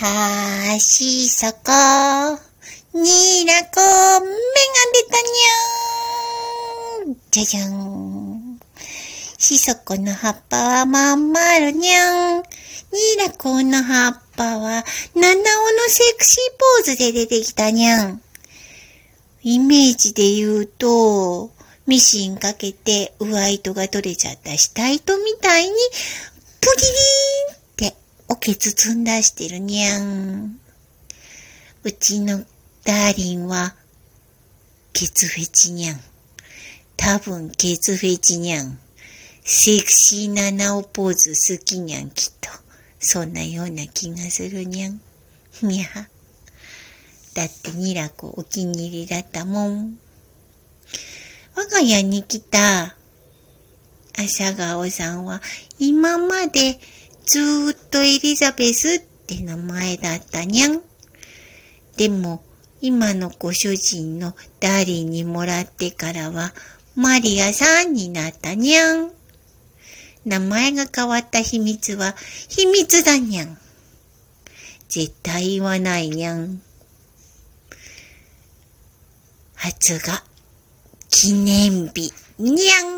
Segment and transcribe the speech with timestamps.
[0.00, 1.72] はーしそこ、
[2.94, 4.30] にらこ、芽が
[4.94, 7.16] 出たにゃーん。
[7.32, 8.60] じゃじゃん。
[9.38, 12.42] しそこの葉っぱはまん丸にゃん。
[12.42, 12.44] に
[13.18, 14.84] らこの葉っぱは、
[15.16, 15.42] 七尾の
[15.88, 18.22] セクシーポーズで出てきたにゃん。
[19.42, 21.50] イメージで言うと、
[21.88, 25.70] ミシンかけて上糸が取れちゃった下糸みたいに、
[26.60, 27.57] プリリーン
[28.30, 30.60] おけ包んだしてるにゃん。
[31.82, 32.44] うちの
[32.84, 33.74] ダーリンは、
[34.92, 36.00] ケツフェチにゃん。
[36.96, 38.78] 多分ケツフェチにゃん。
[39.44, 42.50] セクシーなナオポーズ好きにゃんきっと。
[42.98, 45.00] そんなような気がするにゃん。
[45.62, 45.86] にゃ。
[47.34, 49.98] だってニラコお気に入りだったもん。
[51.54, 52.94] 我が家に来た
[54.18, 55.40] 朝顔さんは
[55.78, 56.78] 今まで
[57.28, 60.80] ずーっとエリザベスって名前だったにゃん。
[61.98, 62.42] でも
[62.80, 66.54] 今のご主人のダーリンにもらってからは
[66.96, 69.10] マリアさんになったにゃん。
[70.24, 72.14] 名前が変わった秘密は
[72.48, 73.58] 秘密だにゃん。
[74.88, 76.62] 絶対言わないにゃん。
[79.54, 80.24] 初が
[81.10, 82.97] 記念日にゃ